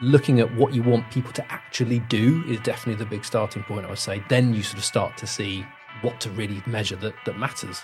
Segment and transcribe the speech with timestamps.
[0.00, 3.86] looking at what you want people to actually do is definitely the big starting point,
[3.86, 4.22] I would say.
[4.28, 5.64] Then you sort of start to see
[6.02, 7.82] what to really measure that, that matters.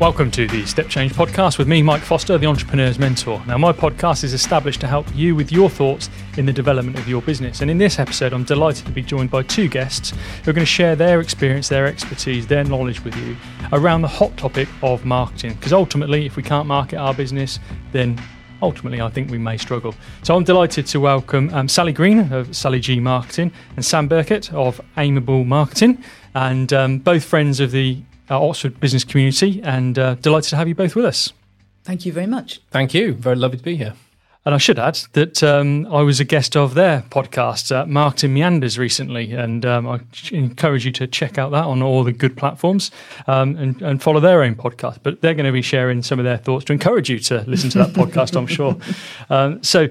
[0.00, 3.40] Welcome to the Step Change podcast with me, Mike Foster, the entrepreneur's mentor.
[3.46, 7.06] Now, my podcast is established to help you with your thoughts in the development of
[7.06, 7.60] your business.
[7.60, 10.12] And in this episode, I'm delighted to be joined by two guests
[10.42, 13.36] who are going to share their experience, their expertise, their knowledge with you
[13.72, 15.54] around the hot topic of marketing.
[15.54, 17.60] Because ultimately, if we can't market our business,
[17.92, 18.20] then
[18.62, 19.94] ultimately I think we may struggle.
[20.24, 24.52] So I'm delighted to welcome um, Sally Green of Sally G Marketing and Sam Burkett
[24.52, 26.02] of Amiable Marketing,
[26.34, 30.68] and um, both friends of the uh, Oxford business community, and uh, delighted to have
[30.68, 31.32] you both with us.
[31.84, 32.60] Thank you very much.
[32.70, 33.12] Thank you.
[33.12, 33.94] Very lovely to be here.
[34.46, 38.34] And I should add that um, I was a guest of their podcast, uh, Marketing
[38.34, 40.00] Meanders, recently, and um, I
[40.32, 42.90] encourage you to check out that on all the good platforms
[43.26, 44.98] um, and, and, follow their own podcast.
[45.02, 47.70] But they're going to be sharing some of their thoughts to encourage you to listen
[47.70, 48.76] to that podcast, I'm sure.
[49.30, 49.88] Um, so,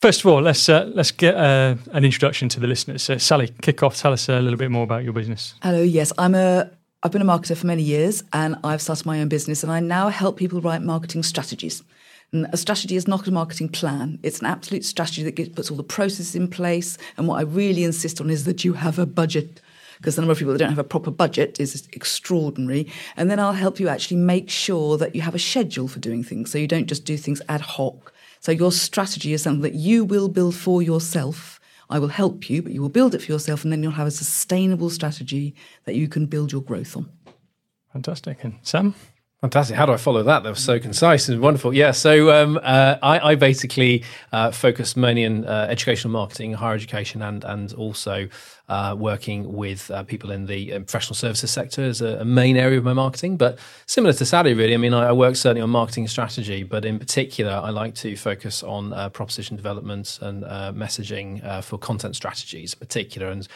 [0.00, 3.02] first of all, let's uh, let's get uh, an introduction to the listeners.
[3.02, 3.98] So, Sally, kick off.
[3.98, 5.54] Tell us a little bit more about your business.
[5.62, 5.82] Hello.
[5.82, 6.70] Yes, I'm a
[7.06, 9.78] I've been a marketer for many years and I've started my own business and I
[9.78, 11.84] now help people write marketing strategies.
[12.32, 14.18] And a strategy is not a marketing plan.
[14.24, 16.98] It's an absolute strategy that gets, puts all the processes in place.
[17.16, 19.60] And what I really insist on is that you have a budget
[19.98, 22.90] because the number of people that don't have a proper budget is extraordinary.
[23.16, 26.24] And then I'll help you actually make sure that you have a schedule for doing
[26.24, 26.50] things.
[26.50, 28.12] So you don't just do things ad hoc.
[28.40, 32.62] So your strategy is something that you will build for yourself I will help you,
[32.62, 35.94] but you will build it for yourself, and then you'll have a sustainable strategy that
[35.94, 37.08] you can build your growth on.
[37.92, 38.42] Fantastic.
[38.44, 38.94] And Sam?
[39.46, 39.76] Fantastic.
[39.76, 40.42] How do I follow that?
[40.42, 41.72] That was so concise and wonderful.
[41.72, 41.92] Yeah.
[41.92, 47.22] So um, uh, I, I, basically uh, focus mainly in uh, educational marketing, higher education,
[47.22, 48.28] and and also
[48.68, 52.56] uh, working with uh, people in the uh, professional services sector as a, a, main
[52.56, 53.36] area of my marketing.
[53.36, 54.74] But similar to Sally, really.
[54.74, 58.16] I mean, I, I, work certainly on marketing strategy, but in particular, I like to
[58.16, 60.42] focus on proposition development and
[60.76, 63.46] messaging for content strategies, in particular, and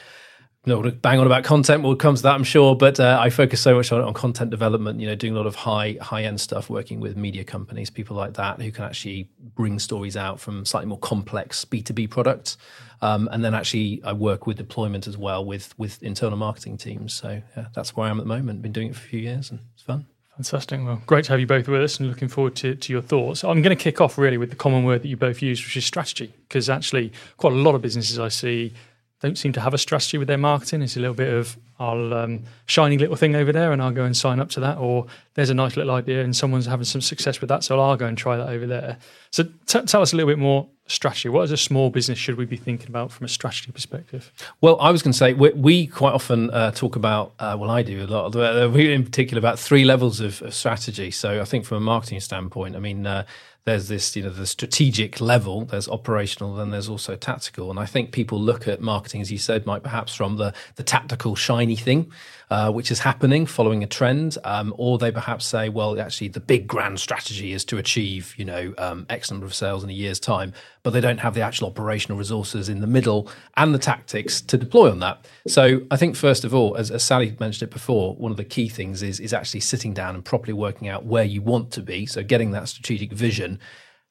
[0.67, 1.83] not to bang on about content.
[1.83, 2.77] We'll come to that, I'm sure.
[2.77, 5.01] But uh, I focus so much on, on, content development.
[5.01, 8.17] You know, doing a lot of high high end stuff, working with media companies, people
[8.17, 12.07] like that, who can actually bring stories out from slightly more complex B two B
[12.07, 12.59] products.
[13.03, 17.15] Um, and then actually, I work with deployment as well with with internal marketing teams.
[17.15, 18.61] So yeah, that's where I am at the moment.
[18.61, 20.07] Been doing it for a few years, and it's fun.
[20.37, 20.81] Fantastic.
[20.83, 23.45] Well, great to have you both with us and looking forward to, to your thoughts.
[23.45, 25.77] I'm going to kick off really with the common word that you both use, which
[25.77, 28.73] is strategy, because actually, quite a lot of businesses I see
[29.21, 30.83] don't seem to have a strategy with their marketing.
[30.83, 34.05] It's a little bit of I'll um, shiny little thing over there and I'll go
[34.05, 37.01] and sign up to that, or there's a nice little idea and someone's having some
[37.01, 38.99] success with that, so I'll go and try that over there.
[39.31, 41.29] So t- tell us a little bit more strategy.
[41.29, 44.33] What as a small business should we be thinking about from a strategy perspective?
[44.61, 47.33] Well, I was going to say we, we quite often uh, talk about.
[47.39, 48.35] Uh, well, I do a lot.
[48.35, 51.11] Uh, we in particular about three levels of, of, strategy.
[51.11, 53.25] So I think from a marketing standpoint, I mean uh,
[53.65, 57.71] there's this, you know, the strategic level, there's operational, then there's also tactical.
[57.71, 60.83] And I think people look at marketing, as you said, Mike, perhaps from the, the
[60.83, 62.11] tactical shiny thing,
[62.51, 66.41] uh, which is happening following a trend, um, or they perhaps say, well, actually, the
[66.41, 69.95] big grand strategy is to achieve, you know, um, X number of sales in a
[69.95, 73.79] year's time, but they don't have the actual operational resources in the middle and the
[73.79, 75.27] tactics to deploy on that.
[75.47, 78.45] So I think, first of all, as, as Sally mentioned it before, one of the
[78.45, 81.83] key things is, is actually sitting down and properly working out where you want to
[81.83, 82.07] be.
[82.07, 83.59] So getting that strategic vision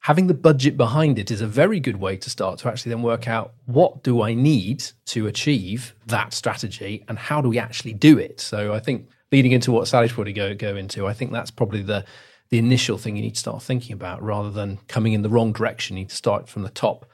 [0.02, 3.02] having the budget behind it is a very good way to start to actually then
[3.02, 7.94] work out what do I need to achieve that strategy and how do we actually
[7.94, 8.40] do it.
[8.40, 11.82] So I think leading into what Sally's probably go go into, I think that's probably
[11.82, 12.06] the
[12.50, 15.52] the initial thing you need to start thinking about rather than coming in the wrong
[15.52, 15.98] direction.
[15.98, 17.06] You need to start from the top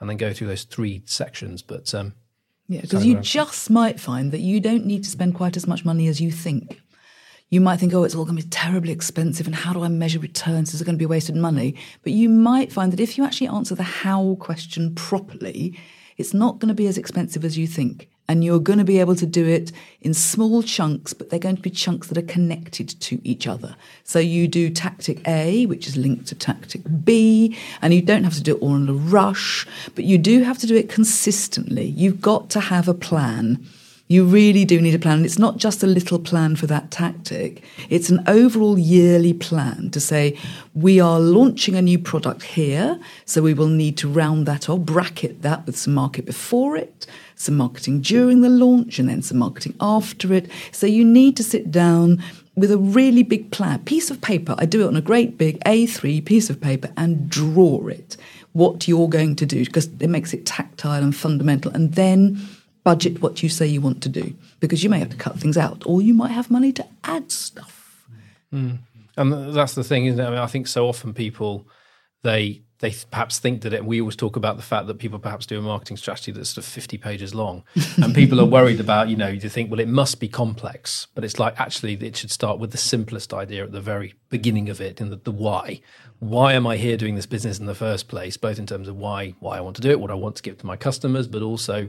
[0.00, 1.62] and then go through those three sections.
[1.62, 2.14] But um,
[2.68, 5.84] yeah, because you just might find that you don't need to spend quite as much
[5.84, 6.80] money as you think
[7.50, 9.88] you might think, oh, it's all going to be terribly expensive, and how do I
[9.88, 10.72] measure returns?
[10.72, 11.74] Is it going to be wasted money?
[12.02, 15.76] But you might find that if you actually answer the how question properly,
[16.20, 18.08] it's not going to be as expensive as you think.
[18.28, 19.72] And you're going to be able to do it
[20.02, 23.74] in small chunks, but they're going to be chunks that are connected to each other.
[24.04, 28.34] So you do tactic A, which is linked to tactic B, and you don't have
[28.34, 31.86] to do it all in a rush, but you do have to do it consistently.
[31.86, 33.66] You've got to have a plan.
[34.10, 35.18] You really do need a plan.
[35.18, 37.62] And it's not just a little plan for that tactic.
[37.88, 40.36] It's an overall yearly plan to say,
[40.74, 42.98] we are launching a new product here.
[43.24, 47.06] So we will need to round that or bracket that with some market before it,
[47.36, 50.50] some marketing during the launch, and then some marketing after it.
[50.72, 52.20] So you need to sit down
[52.56, 54.56] with a really big plan, piece of paper.
[54.58, 58.16] I do it on a great big A3 piece of paper and draw it,
[58.54, 61.70] what you're going to do, because it makes it tactile and fundamental.
[61.70, 62.40] And then
[62.90, 65.56] budget what you say you want to do because you may have to cut things
[65.56, 68.04] out or you might have money to add stuff.
[68.52, 68.78] Mm.
[69.16, 70.26] And that's the thing, isn't it?
[70.26, 71.68] I, mean, I think so often people
[72.24, 75.46] they they perhaps think that it, we always talk about the fact that people perhaps
[75.46, 77.62] do a marketing strategy that's sort of 50 pages long
[78.02, 81.22] and people are worried about you know you think well it must be complex but
[81.22, 84.80] it's like actually it should start with the simplest idea at the very beginning of
[84.80, 85.80] it in the, the why
[86.18, 88.96] why am i here doing this business in the first place both in terms of
[88.96, 91.28] why why i want to do it what i want to give to my customers
[91.28, 91.88] but also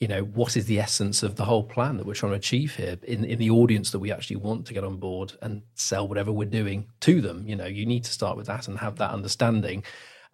[0.00, 2.76] you know, what is the essence of the whole plan that we're trying to achieve
[2.76, 6.06] here in, in the audience that we actually want to get on board and sell
[6.06, 7.46] whatever we're doing to them?
[7.46, 9.82] You know, you need to start with that and have that understanding.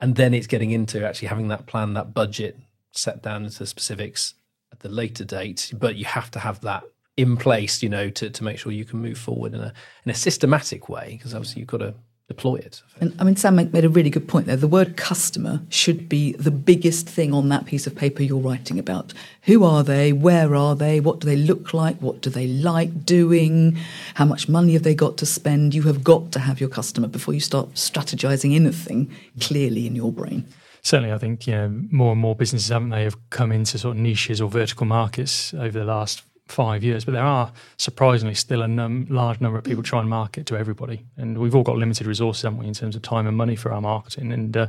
[0.00, 2.58] And then it's getting into actually having that plan, that budget
[2.93, 4.34] set down into the specifics
[4.70, 5.72] at the later date.
[5.75, 6.84] But you have to have that
[7.16, 9.72] in place, you know, to, to make sure you can move forward in a
[10.05, 11.94] in a systematic way, because obviously you've got to
[12.29, 12.82] deploy it.
[13.00, 14.56] And I mean, Sam made a really good point there.
[14.56, 18.79] The word customer should be the biggest thing on that piece of paper you're writing
[18.79, 19.12] about.
[19.43, 20.12] Who are they?
[20.12, 21.00] Where are they?
[21.00, 21.99] What do they look like?
[21.99, 23.76] What do they like doing?
[24.15, 25.75] How much money have they got to spend?
[25.75, 30.12] You have got to have your customer before you start strategizing anything clearly in your
[30.12, 30.47] brain
[30.82, 33.97] certainly I think you know more and more businesses haven't they have come into sort
[33.97, 38.62] of niches or vertical markets over the last five years, but there are surprisingly still
[38.62, 41.76] a num- large number of people trying to market to everybody, and we've all got
[41.76, 44.67] limited resources, haven't we, in terms of time and money for our marketing, and uh,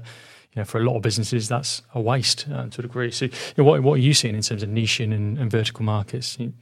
[0.53, 3.11] you know, for a lot of businesses, that's a waste uh, to a degree.
[3.11, 5.83] So, you know, what what are you seeing in terms of niching and, and vertical
[5.83, 6.39] markets?
[6.39, 6.53] You,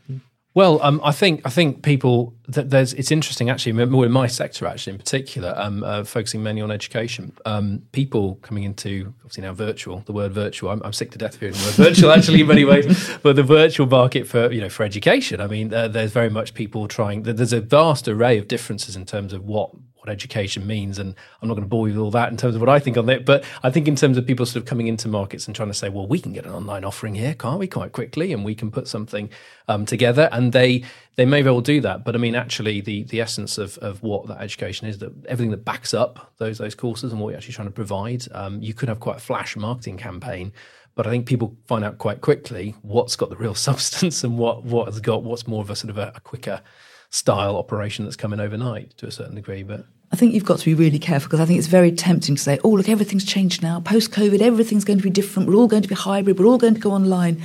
[0.56, 4.28] well, um, I think I think people that there's it's interesting actually more in my
[4.28, 7.34] sector actually in particular, um, uh, focusing mainly on education.
[7.46, 10.04] Um, people coming into obviously now virtual.
[10.06, 12.48] The word virtual, I'm, I'm sick to death of hearing the word virtual actually in
[12.48, 15.42] many ways, but the virtual market for you know for education.
[15.42, 17.24] I mean, uh, there's very much people trying.
[17.24, 19.72] There's a vast array of differences in terms of what
[20.04, 21.00] what education means.
[21.00, 22.80] And I'm not going to bore you with all that in terms of what I
[22.80, 23.26] think on it.
[23.26, 25.74] But I think in terms of people sort of coming into markets and trying to
[25.74, 28.56] say, well, we can get an online offering here, can't we, quite quickly, and we
[28.56, 29.30] can put something
[29.68, 30.30] um, together.
[30.32, 30.84] And they
[31.16, 32.04] they may well do that.
[32.04, 35.52] But I mean, actually, the the essence of of what that education is, that everything
[35.52, 38.74] that backs up those those courses and what you're actually trying to provide, um, you
[38.74, 40.52] could have quite a flash marketing campaign.
[40.96, 44.64] But I think people find out quite quickly what's got the real substance and what
[44.64, 46.62] what has got what's more of a sort of a, a quicker
[47.13, 49.62] style operation that's coming overnight to a certain degree.
[49.62, 52.36] But I think you've got to be really careful because I think it's very tempting
[52.36, 53.80] to say, oh, look, everything's changed now.
[53.80, 55.48] Post COVID, everything's going to be different.
[55.48, 56.39] We're all going to be hybrid.
[56.39, 57.39] We're all going to go online.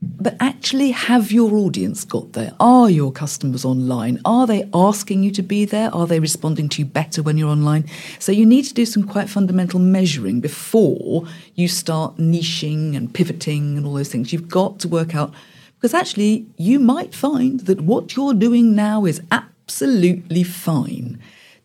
[0.00, 2.54] But actually, have your audience got there?
[2.60, 4.20] Are your customers online?
[4.24, 5.92] Are they asking you to be there?
[5.92, 7.86] Are they responding to you better when you're online?
[8.20, 11.26] So you need to do some quite fundamental measuring before
[11.56, 14.32] you start niching and pivoting and all those things.
[14.32, 15.34] You've got to work out
[15.82, 21.18] because actually, you might find that what you're doing now is absolutely fine.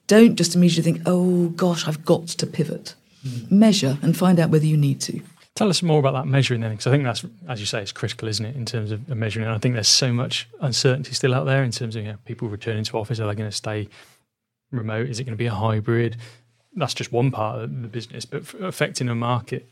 [0.07, 2.95] Don't just immediately think, oh gosh, I've got to pivot.
[3.23, 3.51] Mm.
[3.51, 5.21] Measure and find out whether you need to.
[5.53, 7.91] Tell us more about that measuring then, because I think that's, as you say, it's
[7.91, 9.45] critical, isn't it, in terms of measuring?
[9.45, 12.17] And I think there's so much uncertainty still out there in terms of you know,
[12.25, 13.19] people returning to office.
[13.19, 13.87] Are they going to stay
[14.71, 15.09] remote?
[15.09, 16.17] Is it going to be a hybrid?
[16.75, 19.69] That's just one part of the business, but affecting a market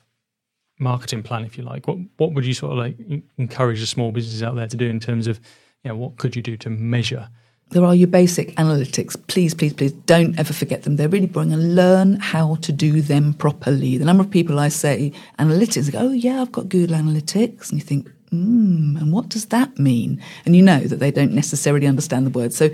[0.79, 2.97] marketing plan, if you like, what what would you sort of like
[3.37, 5.39] encourage the small businesses out there to do in terms of,
[5.83, 7.29] you know, what could you do to measure?
[7.71, 9.15] There are your basic analytics.
[9.27, 10.97] Please, please, please don't ever forget them.
[10.97, 13.97] They're really boring and learn how to do them properly.
[13.97, 17.71] The number of people I say analytics, go, oh yeah, I've got Google Analytics.
[17.71, 20.21] And you think, hmm, and what does that mean?
[20.45, 22.53] And you know that they don't necessarily understand the word.
[22.53, 22.69] So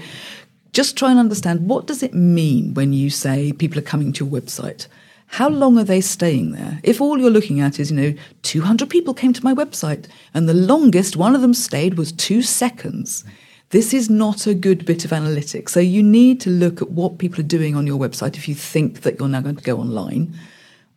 [0.74, 4.25] just try and understand what does it mean when you say people are coming to
[4.25, 4.88] your website?
[5.31, 6.81] How long are they staying there?
[6.83, 10.47] If all you're looking at is, you know, 200 people came to my website and
[10.47, 13.23] the longest one of them stayed was two seconds,
[13.69, 15.69] this is not a good bit of analytics.
[15.69, 18.56] So you need to look at what people are doing on your website if you
[18.56, 20.38] think that you're now going to go online.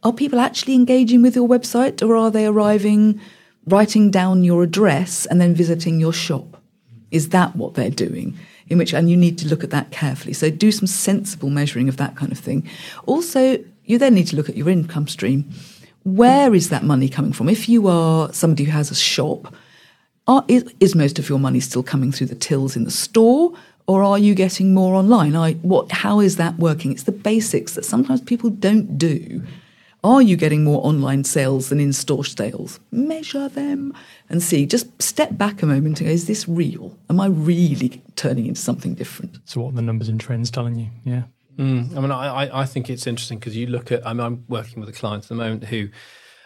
[0.02, 3.20] Are people actually engaging with your website or are they arriving,
[3.66, 6.60] writing down your address and then visiting your shop?
[7.12, 8.36] Is that what they're doing?
[8.66, 10.32] In which, and you need to look at that carefully.
[10.32, 12.68] So do some sensible measuring of that kind of thing.
[13.06, 15.50] Also, you then need to look at your income stream.
[16.04, 17.48] Where is that money coming from?
[17.48, 19.54] If you are somebody who has a shop,
[20.26, 23.52] are, is, is, most of your money still coming through the tills in the store,
[23.86, 25.36] or are you getting more online?
[25.36, 26.92] I, what, how is that working?
[26.92, 29.42] It's the basics that sometimes people don't do.
[30.02, 32.78] Are you getting more online sales than in store sales?
[32.90, 33.94] Measure them
[34.28, 34.66] and see.
[34.66, 36.96] Just step back a moment and go, is this real?
[37.08, 39.38] Am I really turning into something different?
[39.46, 40.88] So, what are the numbers and trends telling you?
[41.04, 41.22] Yeah.
[41.56, 44.44] Mm, I mean, I, I think it's interesting because you look at, I mean, I'm
[44.48, 45.88] working with a client at the moment who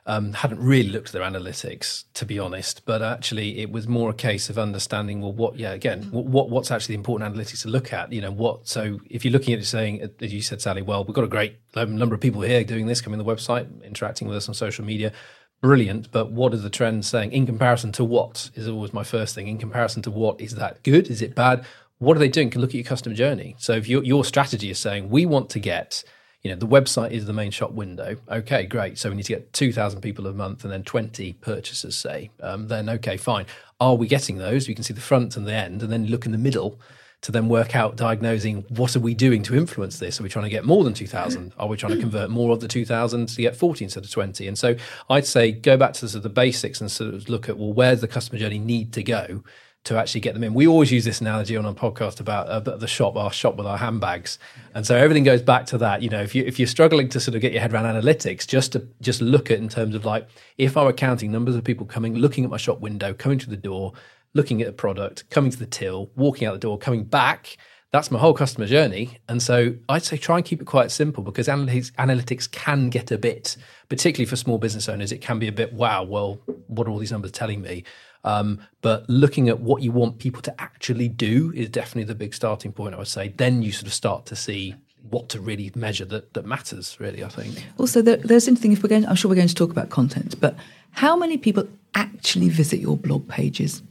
[0.08, 4.10] um, hadn't really looked at their analytics, to be honest, but actually it was more
[4.10, 7.68] a case of understanding, well, what, yeah, again, what, what's actually the important analytics to
[7.68, 8.12] look at?
[8.12, 11.04] You know, what, so if you're looking at it saying, as you said, Sally, well,
[11.04, 14.28] we've got a great number of people here doing this, coming to the website, interacting
[14.28, 15.12] with us on social media.
[15.60, 19.34] Brilliant, but what are the trends saying in comparison to what is always my first
[19.34, 19.48] thing.
[19.48, 21.08] In comparison to what is that good?
[21.08, 21.66] Is it bad?
[21.98, 22.50] What are they doing?
[22.50, 23.56] Can look at your customer journey.
[23.58, 26.04] So if your your strategy is saying we want to get
[26.42, 28.16] you know the website is the main shop window.
[28.30, 28.98] Okay great.
[28.98, 32.68] So we need to get 2000 people a month and then 20 purchasers say um,
[32.68, 33.46] then okay fine.
[33.80, 34.68] Are we getting those?
[34.68, 36.80] We can see the front and the end and then look in the middle
[37.20, 40.20] to then work out diagnosing what are we doing to influence this?
[40.20, 42.60] Are we trying to get more than 2000 are we trying to convert more of
[42.60, 44.76] the 2000 to get 40 instead of 20 and so
[45.10, 47.72] i'd say go back to sort of the basics and sort of look at well
[47.72, 49.42] where's the customer journey need to go
[49.84, 50.52] to actually get them in.
[50.54, 53.66] We always use this analogy on our podcast about uh, the shop, our shop with
[53.66, 54.38] our handbags,
[54.74, 56.02] and so everything goes back to that.
[56.02, 58.46] You know, if you if you're struggling to sort of get your head around analytics,
[58.46, 61.64] just to just look at in terms of like if I were counting numbers of
[61.64, 63.92] people coming, looking at my shop window, coming to the door,
[64.34, 67.56] looking at a product, coming to the till, walking out the door, coming back.
[67.90, 69.16] That's my whole customer journey.
[69.30, 73.10] And so I'd say try and keep it quite simple because analytics, analytics can get
[73.10, 73.56] a bit,
[73.88, 76.98] particularly for small business owners, it can be a bit, wow, well, what are all
[76.98, 77.84] these numbers telling me?
[78.28, 82.34] Um, but looking at what you want people to actually do is definitely the big
[82.34, 83.32] starting point, I would say.
[83.34, 84.74] Then you sort of start to see
[85.08, 87.64] what to really measure that, that matters, really, I think.
[87.78, 90.38] Also, there, there's interesting, if we're going, I'm sure we're going to talk about content,
[90.40, 90.54] but
[90.90, 93.82] how many people actually visit your blog pages?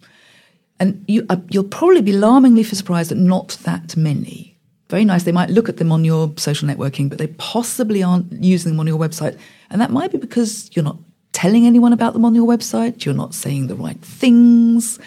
[0.80, 4.56] And you, uh, you'll probably be alarmingly surprised that not that many.
[4.90, 5.24] Very nice.
[5.24, 8.80] They might look at them on your social networking, but they possibly aren't using them
[8.80, 9.40] on your website.
[9.72, 11.00] And that might be because you're not
[11.38, 14.98] telling anyone about them on your website, you're not saying the right things.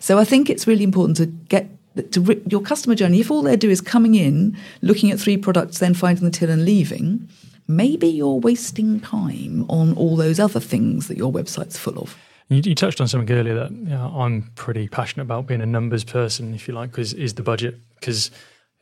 [0.00, 1.70] So I think it's really important to get
[2.12, 3.20] to your customer journey.
[3.20, 6.50] If all they do is coming in, looking at three products, then finding the till
[6.50, 7.26] and leaving,
[7.68, 12.18] maybe you're wasting time on all those other things that your website's full of.
[12.50, 15.66] You, you touched on something earlier that you know, I'm pretty passionate about being a
[15.66, 18.30] numbers person, if you like, because is the budget because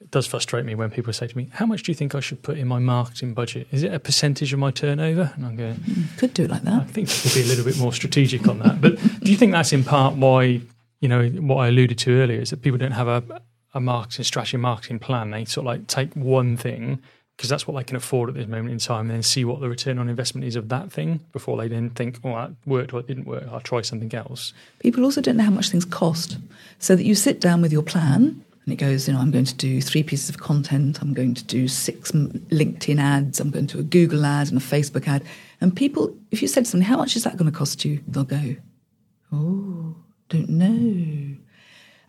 [0.00, 2.20] it does frustrate me when people say to me, "How much do you think I
[2.20, 3.66] should put in my marketing budget?
[3.72, 6.62] Is it a percentage of my turnover?" And I'm going, mm, "Could do it like
[6.62, 8.80] that." I think you could be a little bit more strategic on that.
[8.80, 10.60] But do you think that's in part why
[11.00, 13.22] you know what I alluded to earlier is that people don't have a
[13.74, 15.30] a marketing strategy, marketing plan?
[15.30, 17.00] They sort of like take one thing
[17.36, 19.60] because that's what they can afford at this moment in time, and then see what
[19.60, 22.94] the return on investment is of that thing before they then think, "Oh, that worked
[22.94, 23.44] or it didn't work.
[23.50, 26.38] I'll try something else." People also don't know how much things cost,
[26.78, 29.44] so that you sit down with your plan and it goes, you know, I'm going
[29.44, 33.68] to do three pieces of content, I'm going to do six LinkedIn ads, I'm going
[33.68, 35.22] to do a Google ad and a Facebook ad.
[35.60, 38.02] And people, if you said somebody, how much is that going to cost you?
[38.08, 38.56] They'll go,
[39.32, 39.94] oh,
[40.28, 41.36] don't know.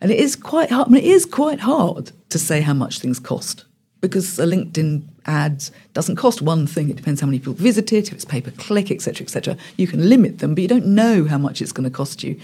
[0.00, 0.88] And it is quite hard.
[0.88, 3.64] I mean, it is quite hard to say how much things cost
[4.00, 6.90] because a LinkedIn ad doesn't cost one thing.
[6.90, 9.56] It depends how many people visit it, if it's pay per click, etc., etc.
[9.76, 12.40] You can limit them, but you don't know how much it's going to cost you.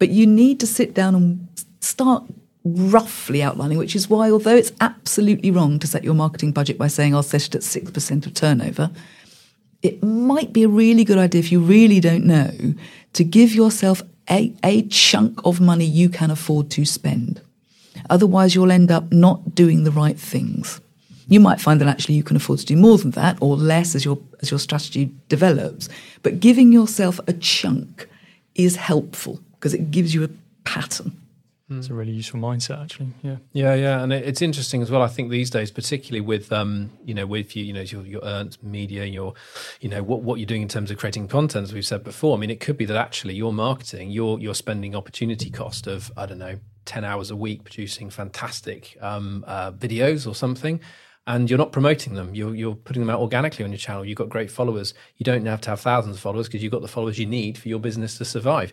[0.00, 1.48] But you need to sit down and
[1.80, 2.24] start
[2.64, 6.88] roughly outlining, which is why, although it's absolutely wrong to set your marketing budget by
[6.88, 8.90] saying I'll set it at 6% of turnover,
[9.82, 12.74] it might be a really good idea if you really don't know
[13.12, 17.42] to give yourself a, a chunk of money you can afford to spend.
[18.08, 20.80] Otherwise, you'll end up not doing the right things.
[21.28, 23.94] You might find that actually you can afford to do more than that or less
[23.94, 25.88] as your, as your strategy develops.
[26.22, 28.08] But giving yourself a chunk
[28.54, 30.30] is helpful because it gives you a
[30.64, 31.18] pattern.
[31.78, 33.08] It's a really useful mindset, actually.
[33.22, 35.02] Yeah, yeah, yeah, and it's interesting as well.
[35.02, 38.20] I think these days, particularly with um, you know, with you, you know, your, your
[38.22, 39.34] earned media, your,
[39.80, 42.36] you know, what what you're doing in terms of creating content, as we've said before.
[42.36, 46.12] I mean, it could be that actually your marketing, you're you're spending opportunity cost of
[46.16, 50.80] I don't know, ten hours a week producing fantastic um, uh, videos or something,
[51.26, 52.34] and you're not promoting them.
[52.34, 54.04] You're you're putting them out organically on your channel.
[54.04, 54.94] You've got great followers.
[55.16, 57.58] You don't have to have thousands of followers because you've got the followers you need
[57.58, 58.72] for your business to survive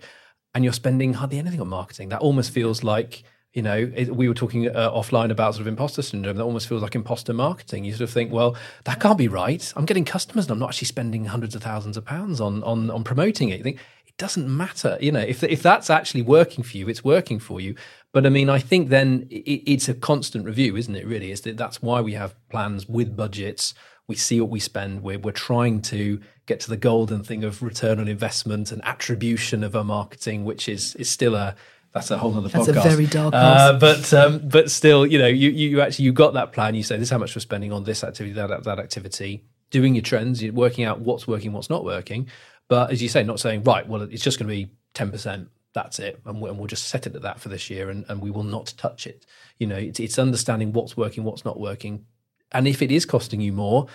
[0.53, 2.09] and you're spending hardly anything on marketing.
[2.09, 5.67] That almost feels like you know it, we were talking uh, offline about sort of
[5.67, 6.37] imposter syndrome.
[6.37, 7.83] That almost feels like imposter marketing.
[7.85, 8.55] You sort of think, well,
[8.85, 9.71] that can't be right.
[9.75, 12.89] I'm getting customers, and I'm not actually spending hundreds of thousands of pounds on on
[12.89, 13.57] on promoting it.
[13.57, 14.97] You think it doesn't matter.
[15.01, 17.75] You know, if if that's actually working for you, it's working for you.
[18.13, 21.05] But I mean, I think then it, it's a constant review, isn't it?
[21.05, 23.73] Really, is that that's why we have plans with budgets
[24.11, 25.03] we see what we spend.
[25.03, 26.19] We're, we're trying to
[26.51, 30.67] get to the golden thing of return on investment and attribution of our marketing, which
[30.67, 31.55] is is still a
[31.93, 32.73] that's a whole other that's podcast.
[32.73, 33.33] That's a very dark.
[33.33, 36.75] Uh, but um, but still, you know, you, you actually you got that plan.
[36.75, 39.95] You say this is how much we're spending on this activity, that that activity, doing
[39.95, 42.27] your trends, you're working out what's working, what's not working.
[42.67, 43.87] But as you say, not saying right.
[43.87, 45.49] Well, it's just going to be ten percent.
[45.73, 48.29] That's it, and we'll, just set it at that for this year, and, and we
[48.29, 49.25] will not touch it.
[49.57, 52.05] You know, it's, it's understanding what's working, what's not working,
[52.51, 53.87] and if it is costing you more,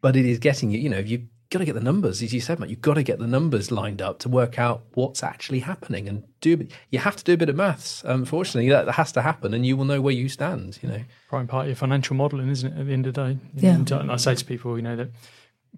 [0.00, 2.40] but it is getting you, you know, you've got to get the numbers, as you
[2.40, 5.60] said, Matt, you've got to get the numbers lined up to work out what's actually
[5.60, 8.02] happening and do, you have to do a bit of maths.
[8.04, 11.00] Unfortunately, that has to happen and you will know where you stand, you know.
[11.28, 13.38] Prime part of your financial modelling, isn't it, at the end of the day?
[13.54, 13.74] Yeah.
[13.74, 15.10] And I say to people, you know, that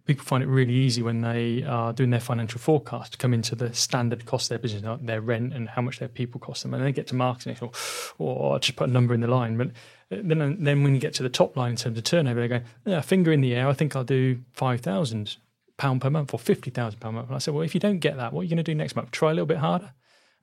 [0.04, 3.54] people find it really easy when they are doing their financial forecast to come into
[3.54, 6.72] the standard cost of their business, their rent and how much their people cost them.
[6.72, 7.72] And they get to marketing, they go,
[8.20, 9.58] oh, I'll just put a number in the line.
[9.58, 9.72] But
[10.08, 12.60] then, then when you get to the top line in terms of turnover, they go,
[12.86, 15.36] yeah, finger in the air, I think I'll do 5,000
[15.78, 17.28] pound per month or 50,000 pound per month.
[17.28, 18.74] And I said, well, if you don't get that, what are you going to do
[18.74, 19.10] next month?
[19.10, 19.92] Try a little bit harder?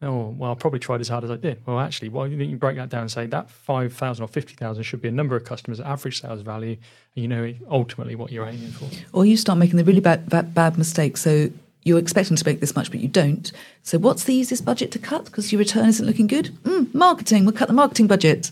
[0.01, 1.61] Oh, well, I probably tried as hard as I did.
[1.65, 5.01] Well, actually, why don't you break that down and say that 5,000 or 50,000 should
[5.01, 6.77] be a number of customers, average sales value,
[7.15, 8.89] and you know ultimately what you're aiming for.
[9.13, 11.15] Or you start making the really bad, bad, bad mistake.
[11.15, 11.49] So
[11.83, 13.51] you're expecting to make this much, but you don't.
[13.83, 16.47] So what's the easiest budget to cut because your return isn't looking good?
[16.63, 17.45] Mm, marketing.
[17.45, 18.51] We'll cut the marketing budget.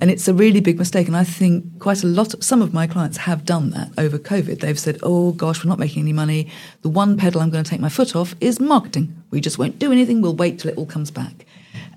[0.00, 1.08] And it's a really big mistake.
[1.08, 4.18] And I think quite a lot of some of my clients have done that over
[4.18, 4.60] COVID.
[4.60, 6.48] They've said, oh gosh, we're not making any money.
[6.82, 9.22] The one pedal I'm going to take my foot off is marketing.
[9.30, 10.20] We just won't do anything.
[10.20, 11.46] We'll wait till it all comes back.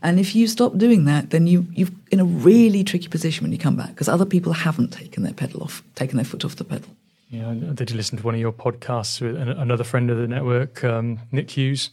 [0.03, 3.51] And if you stop doing that, then you, you're in a really tricky position when
[3.51, 6.55] you come back because other people haven't taken their pedal off, taken their foot off
[6.55, 6.89] the pedal.
[7.29, 10.83] Yeah, I did listen to one of your podcasts with another friend of the network,
[10.83, 11.91] um, Nick Hughes,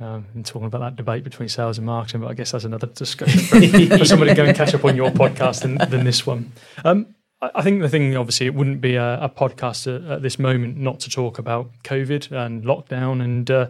[0.00, 2.86] um, and talking about that debate between sales and marketing, but I guess that's another
[2.86, 6.26] discussion for, for somebody to go and catch up on your podcast than, than this
[6.26, 6.52] one.
[6.84, 10.38] Um, I think the thing, obviously, it wouldn't be a, a podcast at, at, this
[10.38, 13.66] moment not to talk about COVID and lockdown, and uh,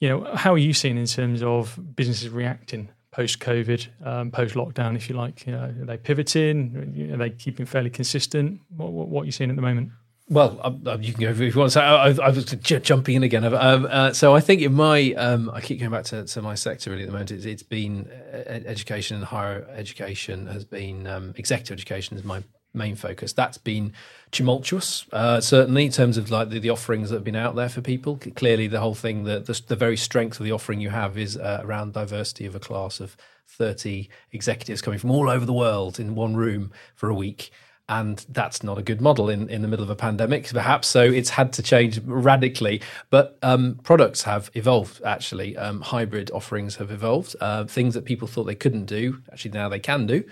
[0.00, 4.54] you know, how are you seeing in terms of businesses reacting post COVID, um, post
[4.54, 5.46] lockdown, if you like?
[5.46, 7.10] You know, are they pivoting?
[7.12, 8.60] Are they keeping fairly consistent?
[8.76, 9.90] What, what, what are you seeing at the moment?
[10.28, 11.70] Well, um, um, you can go if you want.
[11.70, 13.44] So I, I was j- jumping in again.
[13.44, 16.56] Um, uh, so I think in my, um, I keep going back to, to my
[16.56, 17.30] sector really at the moment.
[17.30, 22.42] it's, it's been uh, education and higher education has been um, executive education is my
[22.74, 23.32] main focus.
[23.32, 23.92] That's been
[24.32, 27.68] tumultuous, uh, certainly in terms of like the, the, offerings that have been out there
[27.68, 28.18] for people.
[28.34, 31.36] Clearly, the whole thing, the, the, the very strength of the offering you have is
[31.36, 33.16] uh, around diversity of a class of
[33.46, 37.52] thirty executives coming from all over the world in one room for a week
[37.88, 40.88] and that's not a good model in, in the middle of a pandemic, perhaps.
[40.88, 42.82] So it's had to change radically.
[43.10, 45.56] But um, products have evolved, actually.
[45.56, 47.36] Um, hybrid offerings have evolved.
[47.40, 50.24] Uh, things that people thought they couldn't do, actually, now they can do.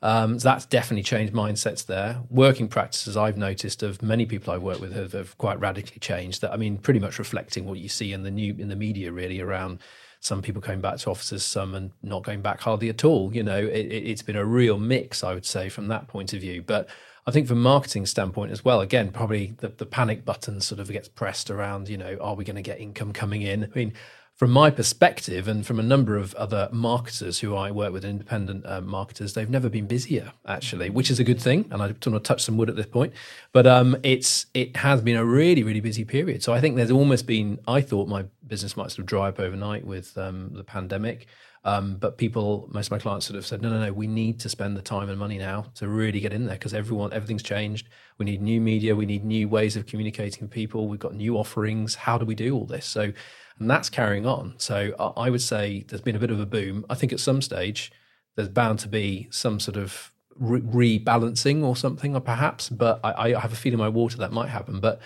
[0.00, 2.20] Um, so that's definitely changed mindsets there.
[2.28, 6.40] Working practices, I've noticed, of many people I've worked with have, have quite radically changed.
[6.40, 9.12] That I mean, pretty much reflecting what you see in the new in the media,
[9.12, 9.78] really around
[10.18, 13.34] some people coming back to offices, some and not going back hardly at all.
[13.34, 16.40] You know, it, has been a real mix, I would say, from that point of
[16.40, 16.62] view.
[16.62, 16.88] But
[17.26, 20.90] I think from marketing standpoint as well, again, probably the, the panic button sort of
[20.90, 23.64] gets pressed around, you know, are we going to get income coming in?
[23.64, 23.92] I mean,
[24.34, 28.66] from my perspective and from a number of other marketers who I work with, independent
[28.66, 31.66] uh, marketers, they've never been busier actually, which is a good thing.
[31.70, 33.12] And I don't want to touch some wood at this point,
[33.52, 36.42] but um, it's it has been a really really busy period.
[36.42, 37.60] So I think there's almost been.
[37.68, 41.26] I thought my business might sort of dry up overnight with um, the pandemic.
[41.64, 44.40] Um, but people, most of my clients sort of said, no, no, no, we need
[44.40, 47.42] to spend the time and money now to really get in there because everyone, everything's
[47.42, 47.88] changed.
[48.18, 48.96] We need new media.
[48.96, 50.88] We need new ways of communicating with people.
[50.88, 51.94] We've got new offerings.
[51.94, 52.84] How do we do all this?
[52.84, 53.12] So
[53.58, 54.54] and that's carrying on.
[54.58, 56.84] So I would say there's been a bit of a boom.
[56.90, 57.92] I think at some stage
[58.34, 62.68] there's bound to be some sort of re- rebalancing or something, or perhaps.
[62.68, 64.80] But I, I have a feeling my water that might happen.
[64.80, 65.00] But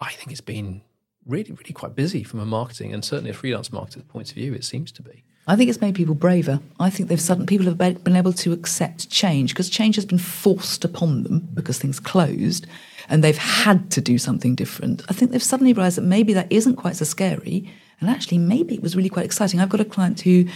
[0.00, 0.82] I think it's been
[1.26, 4.54] really, really quite busy from a marketing and certainly a freelance marketer's point of view.
[4.54, 5.24] It seems to be.
[5.46, 6.60] I think it's made people braver.
[6.78, 10.18] I think they've suddenly people have been able to accept change because change has been
[10.18, 12.66] forced upon them because things closed,
[13.08, 15.02] and they've had to do something different.
[15.08, 17.68] I think they've suddenly realised that maybe that isn't quite so scary,
[18.00, 19.60] and actually, maybe it was really quite exciting.
[19.60, 20.46] I've got a client who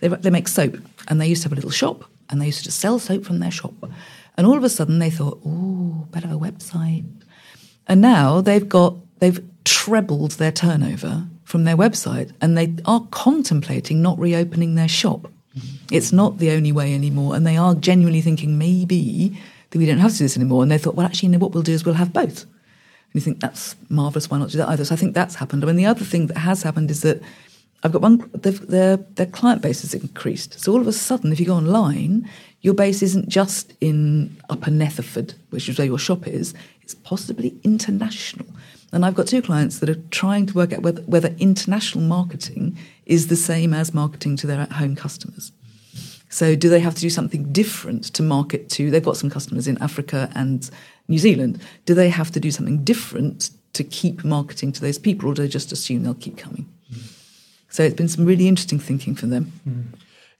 [0.00, 0.76] they, they make soap,
[1.08, 3.24] and they used to have a little shop, and they used to just sell soap
[3.24, 3.74] from their shop.
[4.36, 7.06] And all of a sudden, they thought, "Oh, better have a website."
[7.86, 14.00] And now they've got they've trebled their turnover from their website, and they are contemplating
[14.00, 15.22] not reopening their shop.
[15.22, 15.94] Mm-hmm.
[15.96, 19.36] It's not the only way anymore, and they are genuinely thinking maybe
[19.70, 20.62] that we don't have to do this anymore.
[20.62, 22.44] And they thought, well, actually, you know, what we'll do is we'll have both.
[22.44, 24.30] And you think that's marvelous.
[24.30, 24.84] Why not do that either?
[24.84, 25.64] So I think that's happened.
[25.64, 27.20] I mean, the other thing that has happened is that
[27.82, 28.30] I've got one.
[28.32, 30.60] Their their client base has increased.
[30.60, 34.70] So all of a sudden, if you go online, your base isn't just in Upper
[34.70, 36.54] Netherford, which is where your shop is.
[36.82, 38.46] It's possibly international.
[38.92, 42.76] And I've got two clients that are trying to work out whether, whether international marketing
[43.06, 45.52] is the same as marketing to their at-home customers.
[46.28, 48.90] So, do they have to do something different to market to?
[48.90, 50.70] They've got some customers in Africa and
[51.10, 55.28] New Zealand, do they have to do something different to keep marketing to those people,
[55.28, 56.68] or do they just assume they'll keep coming?
[56.92, 57.12] Mm.
[57.68, 59.52] So it's been some really interesting thinking for them.
[59.68, 59.86] Mm.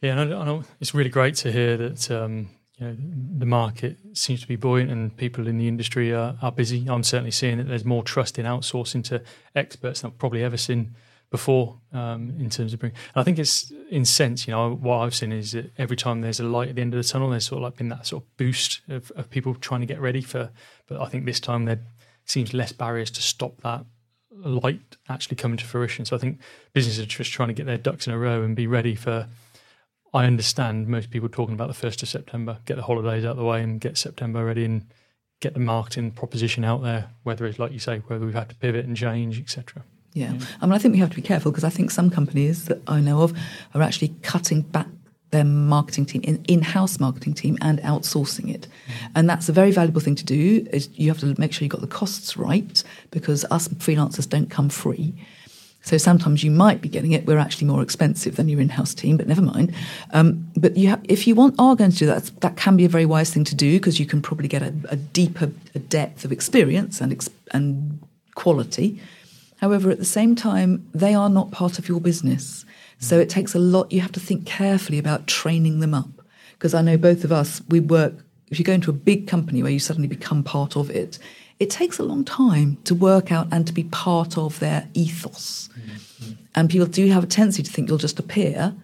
[0.01, 2.97] Yeah, and I, I it's really great to hear that um, you know
[3.39, 6.87] the market seems to be buoyant and people in the industry are, are busy.
[6.89, 9.23] I'm certainly seeing that there's more trust in outsourcing to
[9.55, 10.95] experts than I've probably ever seen
[11.31, 12.97] before um, in terms of bringing.
[13.15, 16.23] And I think it's in sense, you know, what I've seen is that every time
[16.23, 18.07] there's a light at the end of the tunnel, there's sort of like been that
[18.07, 20.51] sort of boost of, of people trying to get ready for.
[20.89, 21.81] But I think this time there
[22.25, 23.85] seems less barriers to stop that
[24.33, 26.05] light actually coming to fruition.
[26.05, 26.41] So I think
[26.73, 29.29] businesses are just trying to get their ducks in a row and be ready for.
[30.13, 33.37] I understand most people talking about the first of September, get the holidays out of
[33.37, 34.87] the way and get September ready and
[35.41, 37.11] get the marketing proposition out there.
[37.23, 39.85] Whether it's like you say, whether we've had to pivot and change, etc.
[40.13, 40.35] Yeah.
[40.61, 42.83] I mean, I think we have to be careful because I think some companies that
[42.89, 43.37] I know of
[43.75, 44.89] are actually cutting back
[45.31, 48.63] their marketing team, in house marketing team, and outsourcing it.
[48.63, 49.11] Mm.
[49.15, 50.67] And that's a very valuable thing to do.
[50.73, 54.51] Is you have to make sure you've got the costs right because us freelancers don't
[54.51, 55.15] come free.
[55.83, 57.27] So sometimes you might be getting it.
[57.27, 59.75] We're actually more expensive than your in-house team, but never mind.
[60.13, 62.85] Um, but you ha- if you want are going to do that, that can be
[62.85, 65.79] a very wise thing to do because you can probably get a, a deeper a
[65.79, 67.99] depth of experience and ex- and
[68.35, 69.01] quality.
[69.61, 72.65] However, at the same time, they are not part of your business.
[72.99, 73.91] So it takes a lot.
[73.91, 76.09] You have to think carefully about training them up.
[76.53, 78.15] Because I know both of us, we work,
[78.49, 81.19] if you go into a big company where you suddenly become part of it,
[81.61, 85.69] it takes a long time to work out and to be part of their ethos.
[85.79, 86.33] Mm-hmm.
[86.55, 88.75] And people do have a tendency to think you'll just appear,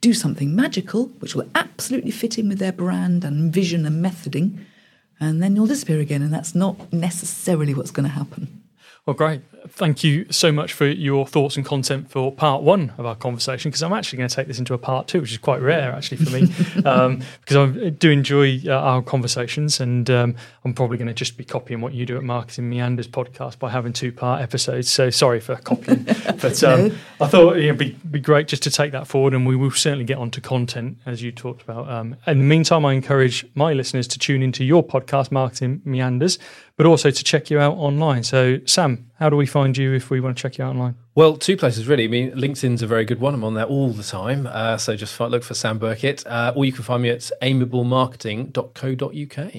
[0.00, 4.58] do something magical, which will absolutely fit in with their brand and vision and methoding,
[5.20, 6.22] and then you'll disappear again.
[6.22, 8.62] And that's not necessarily what's going to happen.
[9.06, 9.42] Well, great.
[9.68, 13.70] Thank you so much for your thoughts and content for part one of our conversation
[13.70, 15.92] because I'm actually going to take this into a part two, which is quite rare
[15.92, 20.98] actually for me um, because I do enjoy uh, our conversations and um, I'm probably
[20.98, 24.12] going to just be copying what you do at Marketing Meanders podcast by having two
[24.12, 24.90] part episodes.
[24.90, 26.02] So sorry for copying,
[26.40, 26.94] but um, no.
[27.20, 30.04] I thought it'd be, be great just to take that forward and we will certainly
[30.04, 31.88] get onto content as you talked about.
[31.88, 36.38] Um, in the meantime, I encourage my listeners to tune into your podcast, Marketing Meanders,
[36.76, 38.24] but also to check you out online.
[38.24, 40.96] So, Sam, how do we find you if we want to check you out online?
[41.14, 42.02] Well, two places really.
[42.04, 43.34] I mean, LinkedIn's a very good one.
[43.34, 44.48] I'm on there all the time.
[44.48, 49.54] Uh, so just look for Sam Burkett, uh, or you can find me at amiablemarketing.co.uk.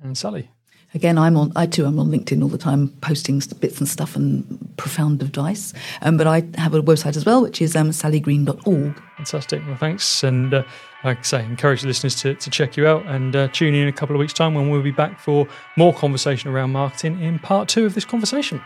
[0.00, 0.50] And Sally.
[0.94, 1.50] Again, I'm on.
[1.56, 5.74] I too am on LinkedIn all the time, posting bits and stuff and profound advice.
[6.02, 9.02] Um, but I have a website as well, which is um, sallygreen.org.
[9.16, 9.66] Fantastic.
[9.66, 10.62] Well, thanks, and uh,
[11.02, 13.88] like I say, encourage listeners to, to check you out and uh, tune in, in
[13.88, 17.40] a couple of weeks' time when we'll be back for more conversation around marketing in
[17.40, 18.62] part two of this conversation.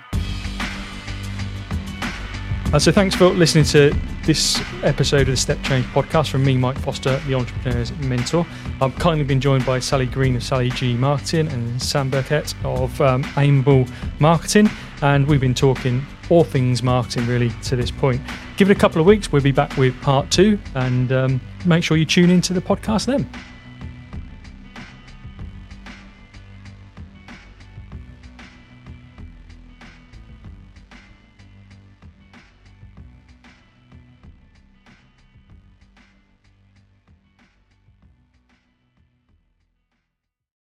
[2.74, 6.56] Uh, so thanks for listening to this episode of the Step Change podcast from me,
[6.56, 8.44] Mike Foster, the Entrepreneur's Mentor.
[8.80, 13.00] I've kindly been joined by Sally Green of Sally G Marketing and Sam Burkett of
[13.00, 13.86] um, Amiable
[14.18, 14.68] Marketing,
[15.02, 18.20] and we've been talking all things marketing really to this point.
[18.56, 21.84] Give it a couple of weeks, we'll be back with part two, and um, make
[21.84, 23.30] sure you tune into the podcast then.